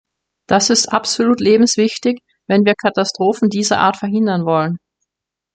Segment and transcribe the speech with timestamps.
[0.47, 4.79] Das ist absolut lebenswichtig, wenn wir Katastrophen dieser Art verhindern wollen.